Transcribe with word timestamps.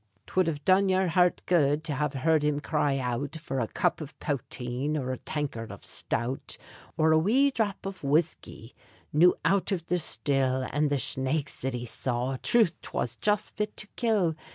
'Twould 0.25 0.47
have 0.47 0.65
done 0.65 0.89
yer 0.89 1.05
hairt 1.09 1.43
good 1.45 1.83
to 1.83 1.93
have 1.93 2.13
heard 2.15 2.41
him 2.43 2.59
cry 2.59 2.97
out 2.97 3.35
For 3.35 3.59
a 3.59 3.67
cup 3.67 4.01
of 4.01 4.19
potheen 4.19 4.97
or 4.97 5.11
a 5.11 5.17
tankard 5.19 5.71
av 5.71 5.81
shtout, 5.81 6.57
Or 6.97 7.11
a 7.11 7.19
wee 7.19 7.51
dhrap 7.51 7.85
av 7.85 8.03
whiskey, 8.03 8.73
new 9.13 9.35
out 9.45 9.71
av 9.71 9.85
the 9.85 9.99
shtill; 9.99 10.67
And 10.73 10.89
the 10.89 10.95
shnakes 10.97 11.61
that 11.61 11.75
he 11.75 11.85
saw 11.85 12.37
troth 12.41 12.81
'twas 12.81 13.15
jist 13.15 13.55
fit 13.55 13.77
to 13.77 13.85
kill! 13.95 14.33